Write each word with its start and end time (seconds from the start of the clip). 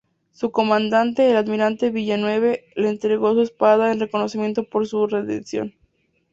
Su 0.31 0.49
comandante, 0.51 1.29
el 1.29 1.37
almirante 1.37 1.91
Villeneuve, 1.91 2.65
le 2.75 2.89
entregó 2.89 3.35
su 3.35 3.41
espada 3.41 3.91
en 3.91 3.99
reconocimiento 3.99 4.63
por 4.67 4.87
su 4.87 5.05
rendición. 5.05 5.75